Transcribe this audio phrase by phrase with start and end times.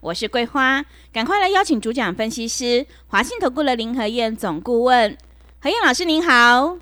[0.00, 5.18] 我是桂花，赶快来邀请主讲分析师华信投顾的林和燕总顾问，
[5.60, 6.78] 何燕老师您好，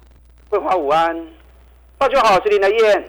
[0.50, 1.26] 桂花午安，
[1.96, 3.09] 大家好，我是林和燕。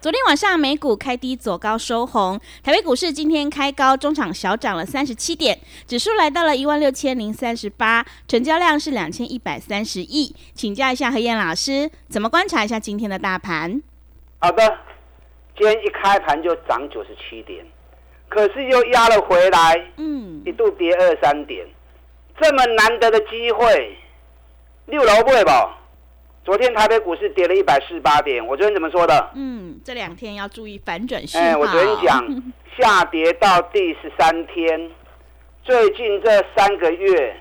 [0.00, 10.32] 昨天晚上美股开低走高收红，台北股市今天开高，中场小涨了三十七点，指数来到了一万六千零三十八，成交量是两千一百三十亿。
[10.54, 13.82] 请教一下何燕老师，怎么观察一下今天的大盘？
[14.38, 14.78] 好的，
[15.56, 17.66] 今天一开盘就涨九十七点。
[18.28, 21.66] 可是又压了回来，嗯，一度跌二三点，
[22.40, 23.96] 这么难得的机会，
[24.86, 25.78] 六楼不会吧？
[26.44, 29.30] 昨天台北股市跌了一百四十八点，我昨天怎么说的？
[29.34, 32.42] 嗯，这两天要注意反转讯哎，我昨天讲
[32.78, 34.90] 下跌到第十三天，
[35.62, 37.34] 最近这三个月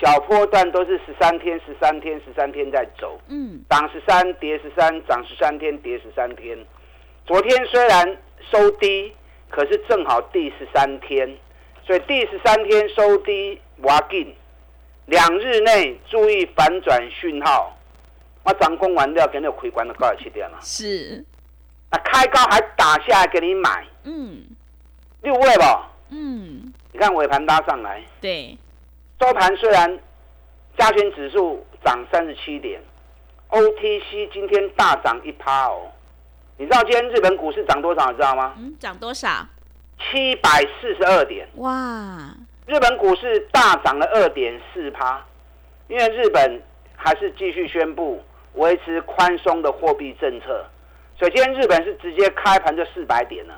[0.00, 6.58] 小波段都是十三天、十三天、十三天在走，嗯，涨十三跌十三，涨十三天跌十三天。
[7.26, 8.16] 昨天虽然
[8.50, 9.12] 收低。
[9.50, 11.36] 可是正好第十三天，
[11.84, 14.34] 所以第十三天收低，挖进，
[15.06, 17.74] 两日内注意反转讯号。
[18.44, 20.58] 我涨工完料，给你亏关的高十七点了。
[20.62, 21.22] 是，
[21.90, 24.42] 啊，开高还打下来给你买，嗯，
[25.20, 28.56] 六位吧，嗯，你看尾盘拉上来，对，
[29.20, 29.98] 收盘虽然
[30.78, 32.80] 加权指数涨三十七点
[33.50, 35.90] ，OTC 今天大涨一趴哦。
[36.58, 38.10] 你知道今天日本股市涨多少？
[38.10, 38.52] 你知道吗？
[38.58, 39.46] 嗯，涨多少？
[39.96, 41.48] 七百四十二点。
[41.54, 42.34] 哇！
[42.66, 45.24] 日本股市大涨了二点四趴，
[45.86, 46.60] 因为日本
[46.96, 48.20] 还是继续宣布
[48.54, 50.66] 维持宽松的货币政策，
[51.16, 53.54] 所以今天日本是直接开盘就四百点了，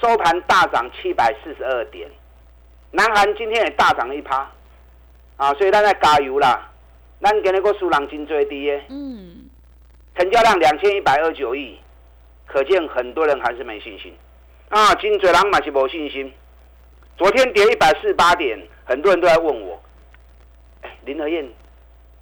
[0.00, 2.08] 收盘大涨七百四十二点。
[2.92, 4.48] 南韩今天也大涨了一趴，
[5.36, 6.70] 啊，所以大家加油啦！
[7.20, 9.50] 咱今日个数量真最低耶，嗯，
[10.16, 11.76] 成交量两千一百二九亿。
[12.48, 14.12] 可见很多人还是没信心
[14.70, 14.94] 啊！
[14.94, 16.32] 金嘴狼买是没信心。
[17.16, 19.80] 昨天跌一百四十八点，很多人都在问我
[20.82, 21.46] ：“哎，林和燕，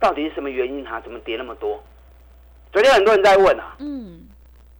[0.01, 1.01] 到底是什么原因啊？
[1.01, 1.83] 怎么跌那么多？”
[2.73, 3.77] 昨天很多人在问啊。
[3.79, 4.27] 嗯。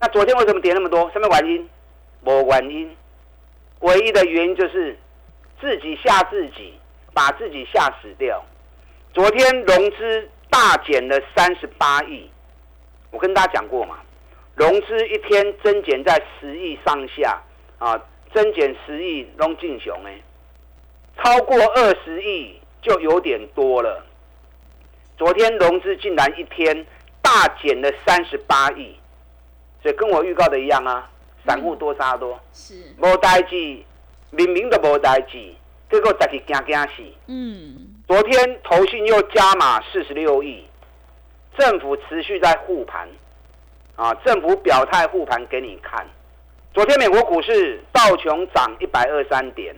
[0.01, 1.11] 那昨天为什么跌那么多？
[1.13, 1.71] 什么原因？
[2.23, 2.97] 没原因。
[3.81, 4.99] 唯一的原因就是
[5.61, 6.75] 自己吓自己，
[7.15, 8.45] 把自己吓死掉。
[9.15, 12.29] 昨天融资大减了三十八亿，
[13.11, 13.99] 我跟大家讲过嘛。
[14.57, 17.39] 融资一天增减在十亿上下
[17.79, 18.03] 啊，
[18.33, 20.19] 增减十亿拢进雄哎，
[21.23, 24.03] 超过二十亿就有点多了。
[25.19, 26.87] 昨天融资竟然一天
[27.21, 28.97] 大减了三十八亿，
[29.83, 31.07] 所以跟我预告的一样啊，
[31.47, 33.57] 散户多杀多，是无代志，
[34.31, 35.53] 明明都无代志，
[35.91, 37.03] 结果再去惊惊死。
[37.27, 40.65] 嗯，昨天投信又加码四十六亿，
[41.59, 43.07] 政府持续在护盘。
[43.97, 44.13] 啊！
[44.25, 46.07] 政府表态护盘给你看。
[46.75, 49.75] 昨天美国股市道琼涨一百二三点，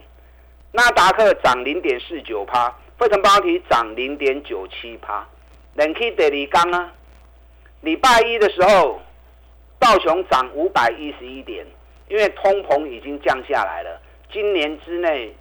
[0.73, 2.69] 纳达克涨零点四九趴，
[2.99, 5.25] 费城半导体涨零点九七趴。
[5.75, 6.93] 冷气得里刚啊！
[7.83, 9.01] 礼拜一的时候，
[9.79, 11.65] 道琼涨五百一十一点，
[12.09, 14.01] 因为通膨已经降下来了，
[14.33, 15.33] 今年之内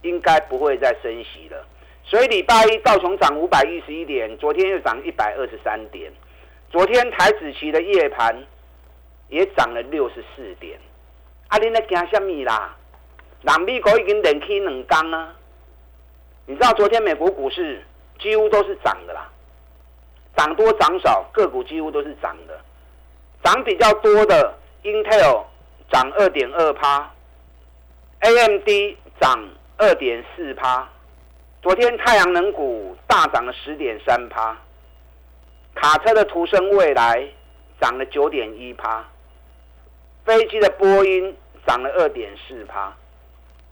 [0.00, 1.66] 应该不会再升息了，
[2.02, 6.10] 所以礼拜一道琼涨五百一十一点，昨天又涨一百二十三点。
[6.76, 8.36] 昨天台子期的夜盘
[9.30, 10.78] 也涨了六十四点，
[11.48, 12.76] 啊，你在惊什么啦？
[13.40, 15.34] 南美国已经连起两缸啊！
[16.44, 17.82] 你知道昨天美国股市
[18.18, 19.26] 几乎都是涨的啦，
[20.36, 22.60] 涨多涨少个股几乎都是涨的，
[23.42, 25.44] 涨比较多的 Intel
[25.90, 27.10] 涨二点二趴
[28.20, 28.68] ，AMD
[29.18, 30.86] 涨二点四趴，
[31.62, 34.54] 昨天太阳能股大涨了十点三趴。
[35.76, 37.22] 卡车的途生未来
[37.78, 39.06] 涨了九点一趴，
[40.24, 41.36] 飞机的波音
[41.66, 42.92] 涨了二点四趴，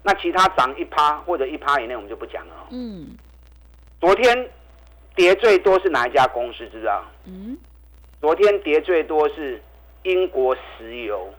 [0.02, 2.54] 那其他涨一趴或者一趴以内我们就不讲了。
[2.70, 3.16] 嗯，
[4.02, 4.50] 昨天
[5.16, 6.68] 跌最多是哪一家公司？
[6.68, 7.02] 知道？
[7.24, 7.56] 嗯，
[8.20, 9.60] 昨天跌最多是
[10.02, 11.32] 英国石油，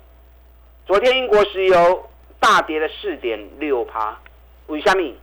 [0.87, 2.09] 昨天英国石油
[2.39, 4.19] 大跌了四点六趴，
[4.65, 5.13] 为什么？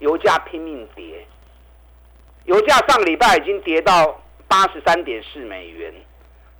[0.00, 1.26] 油价拼命跌，
[2.44, 4.18] 油价上礼拜已经跌到。
[4.52, 5.90] 八十三点四美元，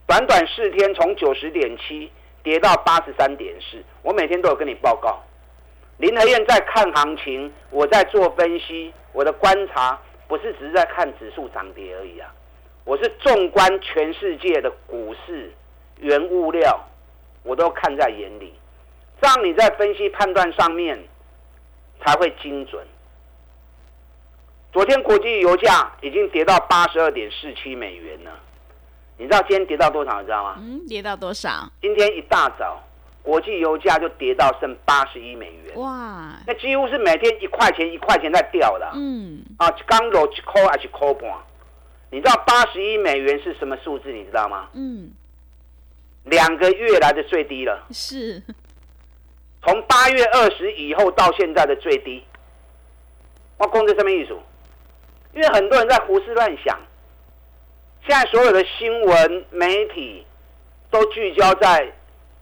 [0.06, 2.10] 短短四天从九十点七
[2.42, 3.84] 跌到八十三点四。
[4.00, 5.22] 我每天都有跟你报告，
[5.98, 12.32] 林和燕在看行情，我在做分析，我的观察不是只是在看指数涨跌而已啊，
[12.84, 15.52] 我是纵观全世界的股市、
[15.98, 16.80] 原物料，
[17.42, 18.54] 我都看在眼里，
[19.20, 20.98] 这样你在分析判断上面
[22.00, 22.82] 才会精准。
[24.72, 28.30] 昨天国际油价已经跌到八十二点四七美元了，
[29.18, 30.18] 你知道今天跌到多少？
[30.20, 30.56] 你知道吗？
[30.58, 31.70] 嗯，跌到多少？
[31.82, 32.82] 今天一大早，
[33.22, 35.76] 国际油价就跌到剩八十一美元。
[35.76, 36.32] 哇！
[36.46, 38.90] 那几乎是每天一块钱一块钱在掉的。
[38.94, 39.44] 嗯。
[39.58, 41.30] 啊，刚落一扣还是扣半？
[42.10, 44.10] 你知道八十一美元是什么数字？
[44.10, 44.70] 你知道吗？
[44.72, 45.12] 嗯。
[46.24, 47.86] 两个月来的最低了。
[47.90, 48.42] 是。
[49.62, 52.24] 从八月二十以后到现在的最低。
[53.58, 54.34] 我控制什么意思？
[55.34, 56.78] 因为很多人在胡思乱想，
[58.06, 60.26] 现在所有的新闻媒体
[60.90, 61.90] 都聚焦在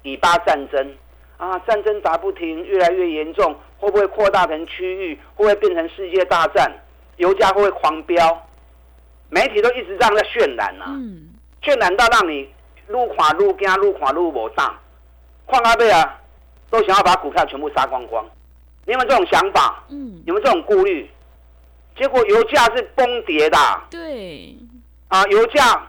[0.03, 0.95] 以巴战争
[1.37, 5.15] 啊，战争打不停，越来越严重，会不会扩大成区域？
[5.37, 6.73] 会不会变成世界大战？
[7.17, 8.47] 油价会不会狂飙？
[9.29, 10.87] 媒体都一直这样在渲染呐，
[11.63, 12.49] 渲染到让你
[12.89, 14.77] 撸垮撸惊，撸垮撸无大，
[15.47, 16.19] 矿阿贝啊，
[16.71, 18.29] 都想要把股票全部杀光光。
[18.87, 19.85] 你有没有这种想法？
[19.91, 21.09] 嗯，有没有这种顾虑？
[22.01, 23.59] 结果油价是崩跌的。
[23.91, 24.57] 对。
[25.09, 25.87] 啊，油价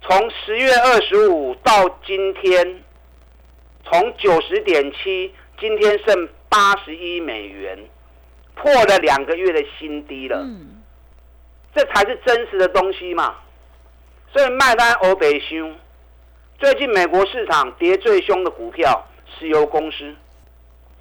[0.00, 2.82] 从十月二十五到今天，
[3.84, 5.30] 从九十点七，
[5.60, 7.78] 今天剩八十一美元，
[8.54, 10.38] 破了两个月的新低了。
[10.38, 10.82] 嗯。
[11.74, 13.34] 这才是真实的东西嘛。
[14.32, 15.76] 所以卖单欧北凶。
[16.58, 19.06] 最近美国市场跌最凶的股票，
[19.38, 20.14] 石油公司，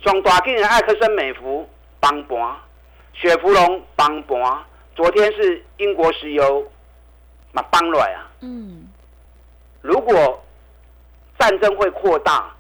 [0.01, 1.65] 从大金的艾克森美孚
[2.01, 2.57] 崩盘。
[3.13, 4.65] 雪佛龙帮盘，
[4.95, 6.69] 昨天是英国石油
[7.51, 8.29] 嘛崩来啊。
[8.41, 8.89] 嗯，
[9.81, 10.43] 如果
[11.39, 12.53] 战争会扩大，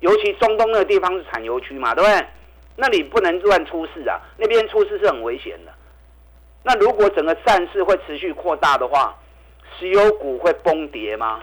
[0.00, 2.26] 尤其中东那个地方是产油区嘛，对不对？
[2.76, 5.72] 那里不能乱出事啊，那边出事是很危险的。
[6.62, 9.16] 那如果整个战事会持续扩大的话，
[9.78, 11.40] 石油股会崩跌吗？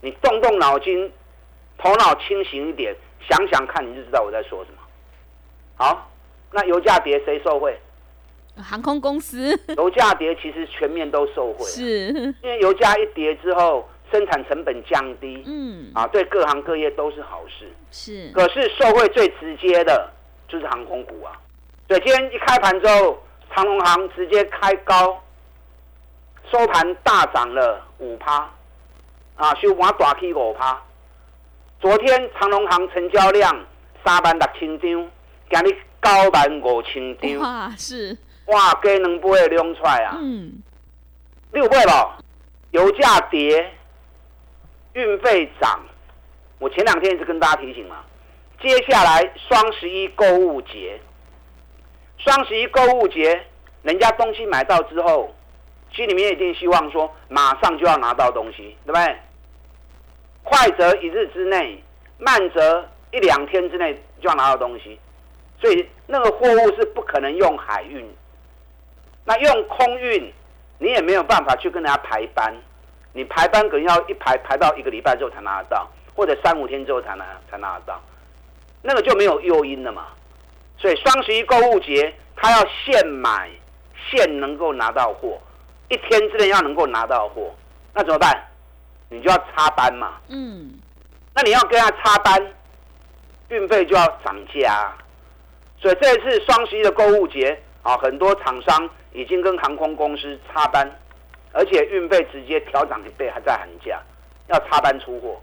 [0.00, 1.12] 你动动脑筋，
[1.78, 2.96] 头脑清醒一点，
[3.28, 4.78] 想想看，你就知道我在说什么。
[5.76, 6.08] 好。
[6.52, 7.78] 那油价跌谁受惠？
[8.62, 9.58] 航空公司。
[9.76, 11.82] 油价跌其实全面都受惠，是
[12.42, 17.66] 因为油价一跌之后，生产成本降低，嗯，啊，对各行各业都是好事。
[17.90, 18.30] 是。
[18.34, 20.10] 可是受惠最直接的
[20.48, 21.32] 就是航空股啊。
[21.86, 23.18] 对，今天一开盘之后，
[23.54, 25.18] 长龙航直接开高，
[26.50, 28.50] 收盘大涨了五趴，
[29.36, 30.78] 啊，收盘大起五趴。
[31.80, 33.64] 昨天长龙航成交量
[34.04, 35.10] 三万六千张，
[35.50, 35.76] 今日。
[36.02, 38.16] 九万五千张，哇，是
[38.46, 40.16] 哇，给两倍量出来啊！
[40.20, 40.52] 嗯，
[41.52, 42.18] 六倍了，
[42.72, 43.72] 油价跌，
[44.94, 45.80] 运费涨。
[46.58, 48.04] 我前两天一直跟大家提醒嘛，
[48.60, 51.00] 接下来双十一购物节，
[52.18, 53.46] 双十一购物节，
[53.82, 55.32] 人家东西买到之后，
[55.92, 59.16] 心里面一定希望说，马上就要拿到东西，对不对？
[60.42, 61.82] 快则一日之内，
[62.18, 64.98] 慢则一两天之内就要拿到东西。
[65.62, 68.04] 所以那个货物是不可能用海运，
[69.24, 70.32] 那用空运，
[70.78, 72.52] 你也没有办法去跟人家排班，
[73.12, 78.02] 你排班可能要一排排到一个礼拜之后才拿得到，或者三五天之后才拿才拿得到，
[78.82, 80.08] 那个就没有诱因了嘛。
[80.78, 83.48] 所以双十一购物节，他要现买
[84.10, 85.40] 现能够拿到货，
[85.88, 87.54] 一天之内要能够拿到货，
[87.94, 88.36] 那怎么办？
[89.08, 90.14] 你就要插班嘛。
[90.26, 90.72] 嗯。
[91.34, 92.52] 那你要跟他插班，
[93.50, 94.92] 运费就要涨价。
[95.82, 100.88] 所以这一次双十一的购物节啊，很多厂商已经跟航空公司插班，
[101.50, 104.00] 而且运费直接调涨一倍，还在喊价，
[104.46, 105.42] 要插班出货。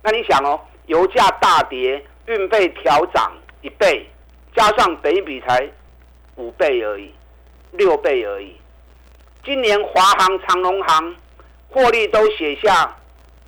[0.00, 4.06] 那你想哦，油价大跌，运费调涨一倍，
[4.54, 5.68] 加上北比才
[6.36, 7.12] 五倍而已，
[7.72, 8.56] 六倍而已。
[9.44, 11.16] 今年华航、长龙航
[11.68, 12.96] 获利都写下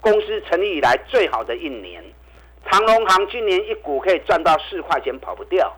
[0.00, 2.02] 公司成立以来最好的一年，
[2.68, 5.72] 长龙航今年一股可以赚到四块钱，跑不掉。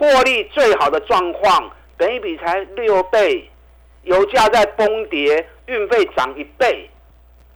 [0.00, 3.50] 获利最好的状况，本一比才六倍，
[4.04, 6.88] 油价在崩跌，运费涨一倍，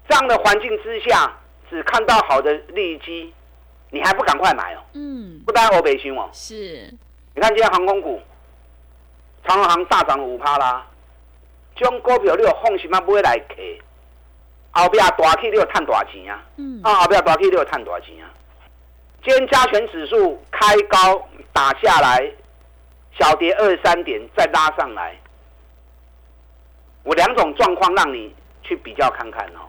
[0.06, 1.34] 这样的环境之下，
[1.70, 3.32] 只看到好的利基，
[3.88, 4.80] 你还不赶快买哦？
[4.92, 6.92] 嗯，不单欧北新哦，是。
[7.34, 8.20] 你看今天航空股，
[9.48, 10.86] 长航大涨五趴啦，
[11.74, 13.00] 这种股票你有放心吗？
[13.00, 13.54] 不会来客，
[14.72, 16.42] 后边大起你有赚大钱啊？
[16.58, 18.28] 嗯，啊后边大起你有赚大钱啊？
[19.24, 22.30] 今天加权指数开高打下来，
[23.18, 25.16] 小跌二三点，再拉上来。
[27.04, 29.64] 我两种状况让你去比较看看哦，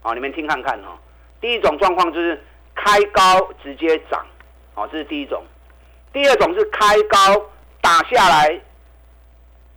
[0.00, 0.96] 好，你们听看看哦。
[1.40, 2.40] 第一种状况就是
[2.72, 4.24] 开高直接涨，
[4.76, 5.44] 哦，这是第一种。
[6.12, 7.18] 第二种是开高
[7.80, 8.60] 打下来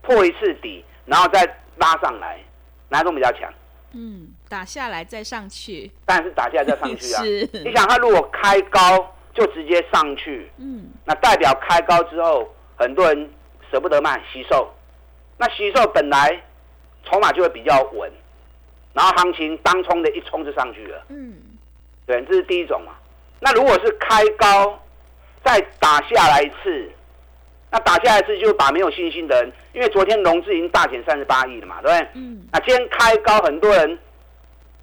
[0.04, 1.44] 破一次底，然后再
[1.78, 2.40] 拉上来，
[2.90, 3.52] 哪种比较强？
[3.94, 7.24] 嗯，打下来再上去，当然是打下来再上去啊。
[7.64, 13.30] 你想，它如果开高就直接上去，嗯，那代表开高之后，很多人
[13.72, 14.74] 舍不得卖，吸售。
[15.38, 16.42] 那吸售本来
[17.06, 18.12] 筹码就会比较稳，
[18.94, 21.36] 然后行情当冲的一冲就上去了，嗯，
[22.06, 22.94] 对，这是第一种嘛。
[23.40, 24.80] 那如果是开高
[25.46, 26.90] 再打下来一次，
[27.70, 32.08] 那打下来一次就把没有信心的人，因为昨天融资已经大减三十八亿了嘛，对不对？
[32.16, 32.48] 嗯。
[32.52, 34.00] 那今天开高，很多人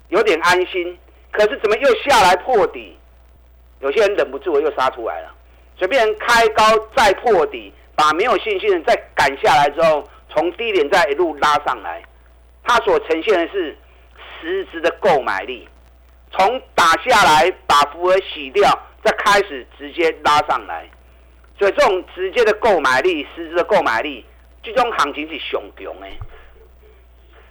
[0.09, 0.99] 有点安心，
[1.31, 2.97] 可是怎么又下来破底？
[3.81, 5.35] 有些人忍不住又杀出来了。
[5.77, 6.63] 随便开高
[6.95, 12.03] 再破底，把没有信心的再赶下来之后，从低点再一路拉上来，
[12.63, 13.77] 它所呈现的是
[14.41, 15.69] 实质的购买力。
[16.31, 18.71] 从打下来把符额洗掉，
[19.05, 20.89] 再开始直接拉上来，
[21.59, 24.25] 所以这种直接的购买力、实质的购买力，
[24.63, 26.07] 这种行情是熊熊的。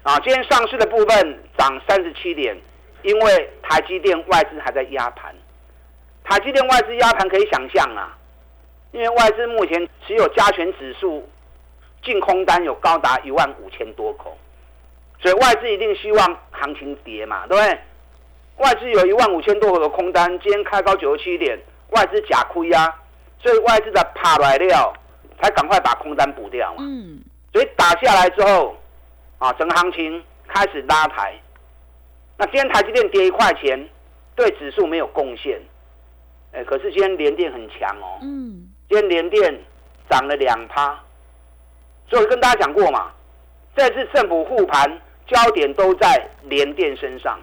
[0.03, 2.55] 啊，今天上市的部分涨三十七点，
[3.03, 5.33] 因为台积电外资还在压盘。
[6.25, 8.17] 台积电外资压盘可以想象啊，
[8.91, 11.27] 因为外资目前持有加权指数
[12.03, 14.37] 净空单有高达一万五千多口，
[15.21, 17.79] 所以外资一定希望行情跌嘛，对不对？
[18.57, 21.57] 外资有一万五千多口的空单，今天开高九十七点，
[21.91, 22.93] 外资假亏啊，
[23.41, 24.93] 所以外资的怕来料
[25.41, 26.79] 才赶快把空单补掉嘛。
[26.81, 27.21] 嗯。
[27.53, 28.75] 所以打下来之后，
[29.43, 31.37] 啊，整个行情开始拉抬。
[32.37, 33.89] 那今天台积电跌一块钱，
[34.37, 35.61] 对指数没有贡献。
[36.53, 38.19] 哎，可是今天联电很强哦。
[38.21, 38.69] 嗯。
[38.87, 39.53] 今天联电
[40.09, 40.97] 涨了两趴，
[42.07, 43.11] 所以跟大家讲过嘛，
[43.75, 47.37] 这次政府护盘焦点都在联电身上。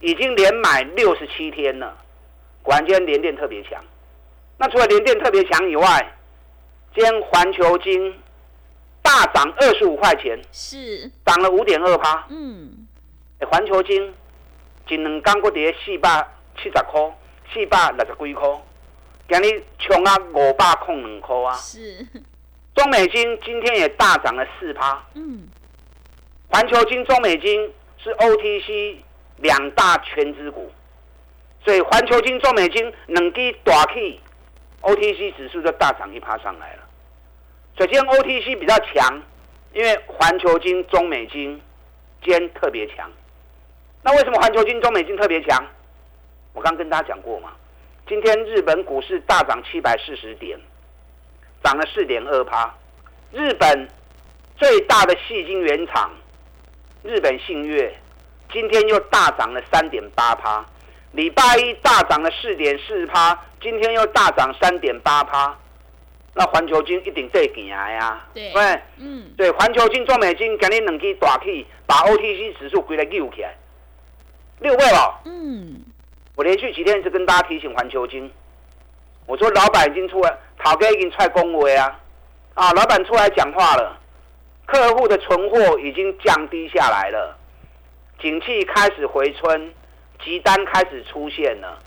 [0.00, 1.96] 已经连买六十七天了，
[2.60, 3.80] 果然今天连电特别强。
[4.58, 6.12] 那除了连电特别强以外，
[6.92, 8.12] 今天环球金
[9.04, 12.26] 大涨二十五块钱，是涨了五点二趴。
[12.30, 12.88] 嗯，
[13.48, 14.12] 环球金
[14.88, 17.00] 今两刚过跌四百七十块，
[17.52, 18.48] 四百六十几块，
[19.28, 21.52] 今日冲啊五百空两块啊。
[21.54, 22.04] 是，
[22.74, 25.04] 中美金今天也大涨了四趴。
[25.14, 25.46] 嗯，
[26.48, 28.96] 环球金、中美金是 OTC。
[29.38, 30.70] 两大全资股，
[31.64, 34.20] 所以环球金、中美金两支大起
[34.80, 36.83] ，OTC 指数就大涨一趴上来了。
[37.76, 39.20] 首先 OTC 比较强，
[39.72, 41.60] 因为环球金、中美金
[42.22, 43.10] 间特别强。
[44.02, 45.64] 那为什么环球金、中美金特别强？
[46.52, 47.50] 我刚跟大家讲过嘛，
[48.06, 50.56] 今天日本股市大涨七百四十点，
[51.64, 52.72] 涨了四点二趴。
[53.32, 53.88] 日本
[54.56, 56.12] 最大的细晶原厂，
[57.02, 57.92] 日本信越。
[58.52, 60.64] 今天又大涨了三点八趴，
[61.10, 65.58] 礼拜一大涨了四点四趴，今天又大涨三点八趴，
[66.34, 68.26] 那环球金一定对起来呀？
[68.34, 68.52] 对，
[68.98, 73.54] 嗯，对，环球金、中美金肯定两支大起，把 OTC 指数归来溜起来，
[74.58, 75.20] 六位了。
[75.26, 75.80] 嗯，
[76.34, 78.28] 我连续几天一直跟大家提醒环球金，
[79.26, 82.00] 我说老板已经出来，陶哥已经出来恭维啊，
[82.54, 83.96] 啊，老板出来讲话了，
[84.66, 87.38] 客户的存货已经降低下来了。
[88.20, 89.72] 景气开始回春，
[90.24, 91.78] 急单开始出现了，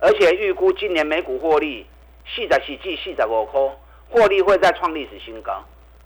[0.00, 1.86] 而且预估今年美股获利
[2.26, 3.60] 四十四至四十五块，
[4.14, 5.60] 获利会再创历史新高。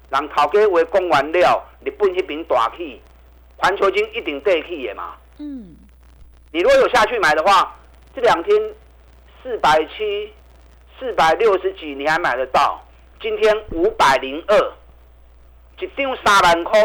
[0.09, 3.03] 人头家话讲完了，日本迄边大起，
[3.59, 5.15] 环球金一定对起的嘛。
[5.37, 5.77] 嗯，
[6.50, 7.77] 你如果有下去买的话，
[8.15, 8.59] 这两天
[9.43, 10.33] 四百七、
[10.99, 12.83] 四百六十几你还买得到，
[13.21, 14.73] 今天五百零二，
[15.79, 16.81] 一张三万块，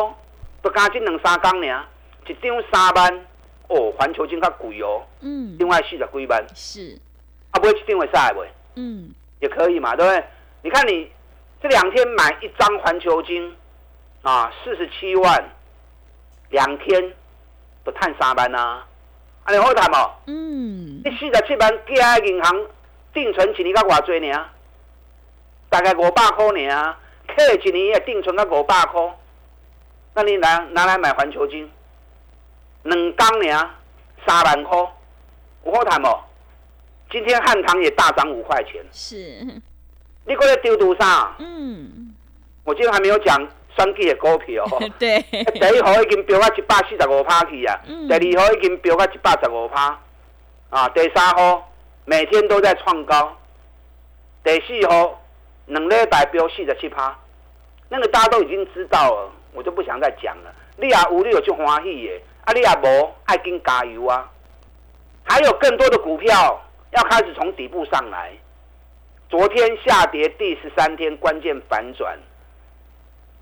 [0.61, 1.85] 不加这两三工呢。
[2.27, 3.25] 一张三万，
[3.69, 5.01] 哦，环球金较贵哦。
[5.21, 5.55] 嗯。
[5.57, 6.45] 另外四十几万。
[6.53, 6.99] 是。
[7.51, 8.43] 啊，不会一张会晒不？
[8.75, 9.13] 嗯。
[9.39, 10.23] 也可以嘛，对不对？
[10.63, 11.11] 你看你
[11.61, 13.53] 这两天买一张环球金，
[14.21, 15.43] 啊，四十七万，
[16.51, 17.13] 两天
[17.83, 18.81] 不探三万呐？
[19.43, 20.11] 啊，你好谈无？
[20.27, 21.01] 嗯。
[21.03, 22.65] 你四十七万寄喺银行
[23.13, 24.45] 定存一年到偌多呢？
[25.69, 26.95] 大概五百块呢？
[27.27, 29.01] 客一年也定存到五百块，
[30.13, 31.69] 那你拿拿来买环球金？
[32.83, 33.69] 两缸呢，
[34.25, 34.77] 三万块，
[35.65, 36.07] 有好谈不？
[37.11, 38.81] 今天汉唐也大涨五块钱。
[38.93, 39.61] 是。
[40.25, 41.33] 你过来丢多少？
[41.39, 42.13] 嗯。
[42.63, 43.35] 我今天还没有讲
[43.75, 44.65] 双基的股票。
[44.97, 45.21] 对。
[45.21, 47.79] 第一号已经飙到一百四十五趴去啊。
[47.87, 48.07] 嗯。
[48.07, 49.99] 第二号已经飙到一百十五趴。
[50.69, 51.71] 啊，第三号
[52.05, 53.37] 每天都在创高。
[54.43, 55.21] 第四号
[55.65, 57.17] 两礼拜飙四十七趴。
[57.89, 60.53] 那个大家都已经知道了，我就不想再讲了。
[60.77, 62.21] 你也有你有就欢喜的。
[62.45, 64.29] 阿里亚博爱跟加油啊！
[65.23, 66.61] 还有更多的股票
[66.91, 68.33] 要开始从底部上来。
[69.33, 72.15] 昨天下跌第十三天关键反转，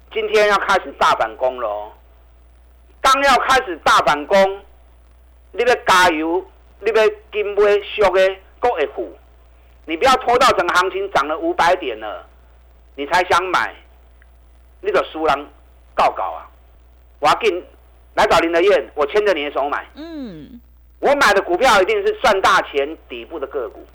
[0.10, 1.92] 今天要开始大反攻喽。
[3.02, 4.62] 刚要开始大反攻，
[5.52, 6.46] 你要加油，
[6.80, 6.96] 你要
[7.34, 9.14] 金杯缩的够会付。
[9.84, 12.26] 你不要拖到整个行情涨了五百点了，
[12.96, 13.76] 你才想买，
[14.80, 15.46] 你个输人
[15.94, 16.48] 告告啊！
[17.20, 17.66] 我要进
[18.14, 19.86] 来找林德燕，我牵着你的手买。
[19.96, 20.62] 嗯，
[21.00, 23.86] 我买的股票一定是赚大钱底部的个股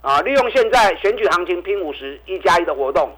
[0.00, 0.20] 啊！
[0.22, 3.10] 利用现在选举行情拼五十一加一的活动。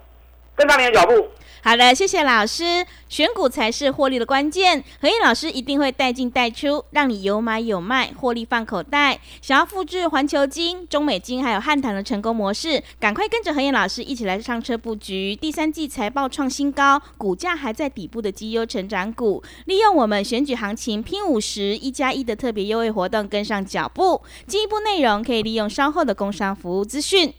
[0.60, 1.26] 跟上你的脚步。
[1.62, 2.86] 好的，谢谢老师。
[3.08, 9.18] 选股才是获利的关键，何燕老师一定会带进带出，让你有买有卖，获利放口袋。
[9.42, 15.36] 想要复制环球金、中美金还有汉唐的成功模式，赶快跟着何燕老师一起来上车布局。
[15.36, 24.22] 第三季财报创新高，股价还在底部的绩优成长股，利用我们选举行情拼五十一加一的特别优惠活动，跟上脚步。
[24.46, 27.34] 进一步内容可以利用稍后的工商服务资讯。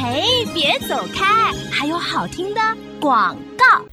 [0.00, 1.52] 嘿，别走开！
[1.72, 2.60] 还有好听的
[3.00, 3.84] 广告。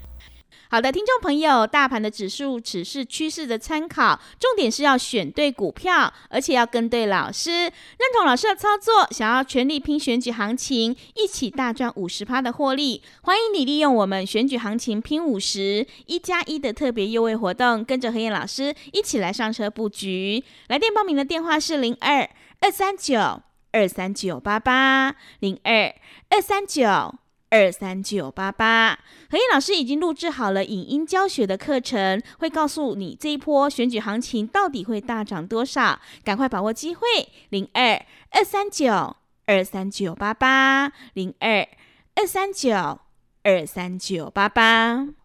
[0.69, 7.71] 好的，听众朋友，大盘的指数只是趋势的参考，重点是要选对股票，而且要跟对老师，认
[8.15, 13.01] 同老师的操作，想要全力拼选举行情，一起大赚五十趴的获利。
[13.23, 20.43] 欢迎你利用我们选举行情拼五十一加一的特别优惠活动，跟着何燕老师一起来上车布局。
[20.67, 23.41] 来电报名的电话是零二二三九。
[23.75, 25.93] 二三九八八零二
[26.29, 27.13] 二三九
[27.49, 28.97] 二三九八八，
[29.29, 37.01] 何燕老师已经录制好了影音教学的课程，会告诉你这一波选举行情到底会大涨多少，赶快把握机会！
[37.49, 38.01] 零二
[38.31, 41.67] 二三九二三九八八零二
[42.15, 43.01] 二三九
[43.43, 45.24] 二三九八八。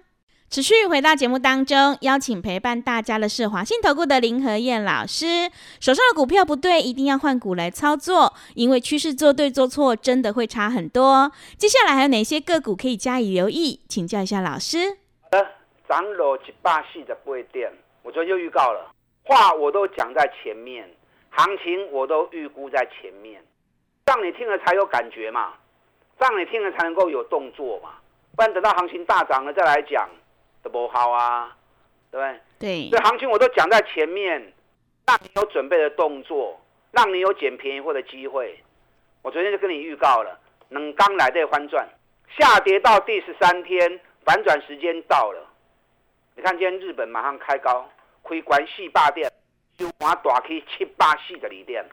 [0.51, 5.49] 持续回到节目当中，邀请陪伴大家的是华信投顾的林和燕老师。
[5.79, 11.31] 手上的股票不对，一定要换股来操作，因为趋势做对做错真的会差很多。
[11.57, 13.79] 接下来还有哪些个股可以加以留意？
[13.87, 14.97] 请教一下老师。
[15.21, 15.47] 好的，
[15.87, 17.71] 涨了几把戏的不会跌，
[18.03, 18.91] 我昨天就预告了，
[19.23, 20.85] 话我都讲在前面，
[21.29, 23.41] 行情我都预估在前面，
[24.05, 25.53] 让你听了才有感觉嘛，
[26.19, 27.91] 让你听了才能够有动作嘛，
[28.35, 30.09] 不然等到行情大涨了再来讲。
[30.63, 31.55] 都不好啊，
[32.11, 32.39] 对不对？
[32.59, 34.53] 对，这行情我都讲在前面，
[35.07, 36.59] 让你有准备的动作，
[36.91, 38.61] 让你有捡便宜货的机会。
[39.23, 41.87] 我昨天就跟你预告了，能刚来的翻转，
[42.37, 45.47] 下跌到第十三天，反转时间到了。
[46.35, 47.89] 你看今天日本马上开高，
[48.23, 49.31] 开关四八点，
[49.77, 51.85] 收盘大起七八四十二点。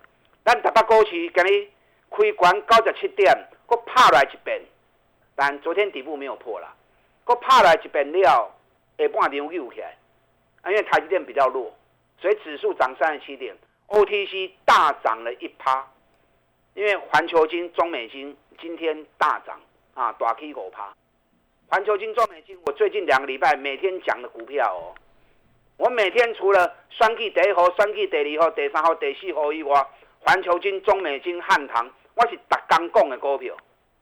[0.44, 1.68] 咱台北股市今日
[2.10, 3.34] 开关九十七点，
[3.66, 4.60] 搁拍来一遍，
[5.34, 6.74] 但昨天底部没有破了，
[7.24, 8.54] 搁拍来一遍了。
[8.98, 9.96] 下半场又起来，
[10.66, 11.72] 因为台积电比较弱，
[12.20, 13.56] 所以指数涨三十七点
[13.86, 15.86] ，OTC 大涨了一趴。
[16.74, 19.60] 因为环球金、中美金今天大涨
[19.94, 20.92] 啊，大 K 五趴。
[21.68, 24.94] 环球金、中美金，我最近两个礼拜每天讲的股票哦，
[25.76, 29.86] 我每天除了双 K 第一号、双 K 第二号、第三号、第四号以外，
[30.20, 33.56] 环球金、中美金、汉唐，我是特刚讲的股票。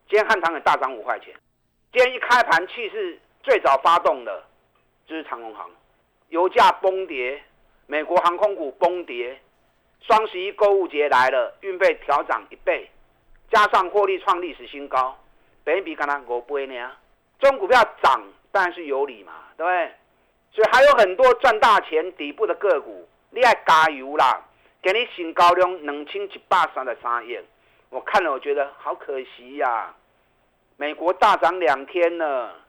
[0.09, 1.35] 今天汉唐也大涨五块钱，
[1.93, 4.45] 今天一开盘气势最早发动的。
[5.07, 5.71] 就是长隆航，
[6.29, 7.41] 油价崩跌，
[7.87, 9.41] 美国航空股崩跌，
[10.01, 12.91] 双十一购物节来了，运费调涨一倍，
[13.51, 15.17] 加上获利创历史新高，
[15.63, 16.91] 本比刚刚五倍呢，
[17.39, 19.93] 这种股票涨当然是有理嘛，对不对？
[20.53, 24.43] 所以还有很多赚大钱底部的个股，你爱加油啦！
[24.83, 27.39] 给你新高量两千一百三十三亿，
[27.91, 29.95] 我看了我觉得好可惜呀，
[30.77, 32.66] 美国大涨两天了。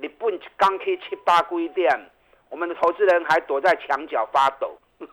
[0.00, 2.10] 日本刚开七八规点，
[2.48, 4.76] 我们的投资人还躲在墙角发抖，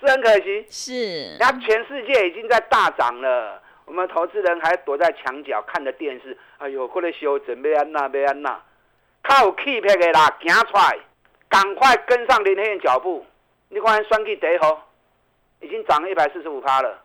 [0.00, 0.66] 是很可惜。
[0.68, 6.36] 是，那全世界已经在大涨了，我们投资人还躲在墙角看着电视。
[6.58, 8.60] 哎呦，过来修整，要安那，要安那，
[9.22, 10.98] 靠气魄的啦，行出来，
[11.48, 13.24] 赶快跟上林天的脚步。
[13.68, 14.88] 你看，双 K 第一号
[15.60, 17.02] 已经涨了一百四十五趴了，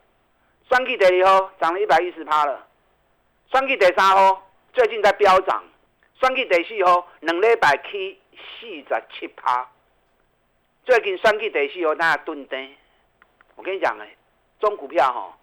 [0.70, 2.66] 双 K 第二号涨了一百一十趴了，
[3.52, 5.64] 双 K 第三号最近在飙涨。
[6.20, 9.66] 选举第四号，两礼拜起四十七趴。
[10.84, 12.76] 最近选举第四号，那蹲低。
[13.56, 14.16] 我跟你讲哎，
[14.60, 15.38] 中股票哈，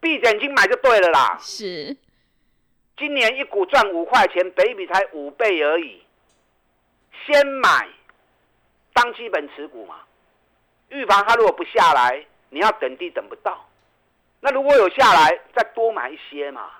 [0.00, 1.36] 闭眼睛买就对了啦。
[1.38, 1.94] 是，
[2.96, 6.02] 今年一股赚五块钱，北比才五倍而已。
[7.26, 7.86] 先买，
[8.94, 9.96] 当基本持股嘛。
[10.88, 13.68] 预防它如果不下来，你要等低等不到。
[14.40, 16.70] 那如果有下来，再多买一些嘛。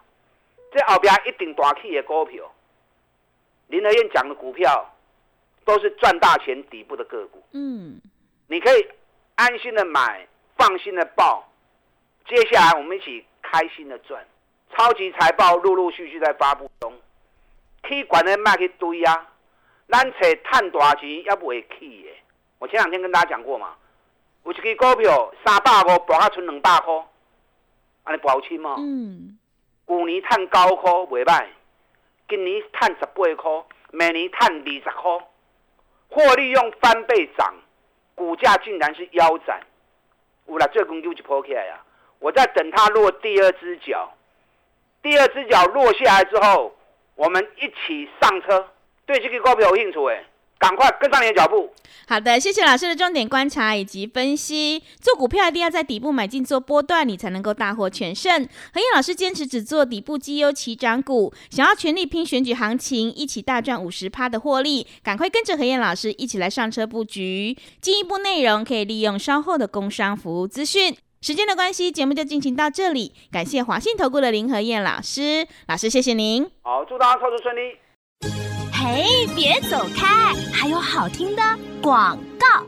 [0.73, 2.51] 这后边一定大起的股票，
[3.69, 4.95] 林德燕讲的股票
[5.65, 7.43] 都是赚大钱底部的个股。
[7.53, 8.01] 嗯，
[8.47, 8.89] 你可以
[9.35, 10.27] 安心的买，
[10.57, 11.47] 放心的报。
[12.29, 14.25] 接下来我们一起开心的赚。
[14.77, 16.93] 超级财报陆陆续续在发布中，
[17.89, 19.27] 起管的卖去堆啊，
[19.89, 22.11] 咱找赚大钱也不会去的。
[22.59, 23.77] 我前两天跟大家讲过嘛，
[24.45, 27.07] 有一支股票三百五博啊剩两百块，
[28.05, 28.77] 安尼不好轻吗？
[28.79, 29.39] 嗯。
[29.89, 31.47] 去年赚九块袂歹，
[32.29, 35.27] 今年赚十八块，明年赚二十块，
[36.09, 37.55] 获利用翻倍涨，
[38.15, 39.61] 股价竟然是腰斩。
[40.47, 41.85] 有啦，这根就破起来啊！
[42.19, 44.13] 我在等它落第二只脚。
[45.03, 46.77] 第二只脚落下来之后，
[47.15, 48.69] 我们一起上车。
[49.07, 50.25] 对这个股票有兴趣诶，
[50.59, 51.71] 赶快跟上你的脚步。
[52.09, 54.81] 好的，谢谢老师的重点观察以及分析。
[55.01, 58.47] 做股票一定要在底部买进做波段，你才能够大获全胜。
[58.73, 67.57] 何燕老师坚持只做底部绩优起涨股，想要全力拼选举行情，一起大赚五十趴的获利，赶快跟着何燕老师一起来上车布局。
[67.81, 70.97] 进一步内容可以利用稍后的工商服务资讯。
[71.23, 73.13] 时间的关系，节目就进行到这里。
[73.33, 76.49] 感谢华信投顾的林何燕老师，老师谢谢您。
[76.63, 78.56] 好，祝大家操作顺利。
[78.89, 81.43] 嘿，别走开，还有好听的
[81.83, 82.65] 广告。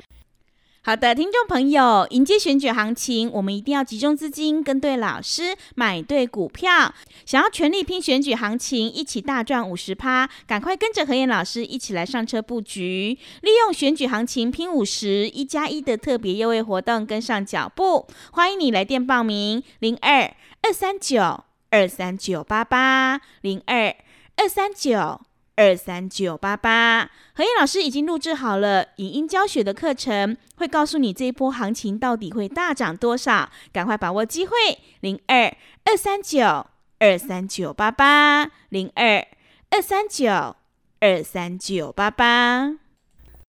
[0.82, 6.92] 好的，听众朋友，迎接选举行情，我们一定要集中资金，跟对老师，买对股票。
[7.24, 18.08] 想要全力拼选举行情，一起大赚五十趴，赶快跟着何燕老师一起来上车布局，利用选举行情拼五十一加一的特别优惠活动，跟上脚步。
[18.32, 23.94] 欢迎你来电报名：零二二三九二三九八八零二
[24.36, 25.20] 二三九。
[25.58, 34.54] 二三九八八，何燕老师已经录制好了影音教学的课程，会告诉你这一波行情到底会大涨多少，赶快把握机会，
[35.00, 35.52] 零二
[35.84, 36.64] 二三九
[37.00, 39.26] 二三九八八，零二
[39.70, 40.54] 二三九
[41.00, 42.87] 二三九八八。